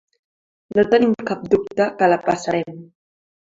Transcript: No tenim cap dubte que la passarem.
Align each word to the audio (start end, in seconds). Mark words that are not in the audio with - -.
No 0.79 0.85
tenim 0.93 1.13
cap 1.31 1.43
dubte 1.51 1.87
que 2.01 2.09
la 2.13 2.19
passarem. 2.25 2.83